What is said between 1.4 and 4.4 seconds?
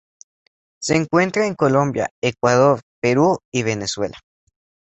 en Colombia, Ecuador, Perú y Venezuela.